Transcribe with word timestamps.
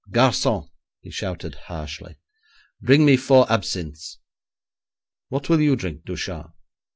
'Garçon!' 0.09 0.67
he 1.01 1.11
shouted 1.11 1.53
harshly, 1.67 2.17
'bring 2.81 3.05
me 3.05 3.15
four 3.15 3.45
absinthes. 3.51 4.17
What 5.29 5.47
will 5.47 5.61
you 5.61 5.75
drink, 5.75 6.05
Ducharme?' 6.05 6.53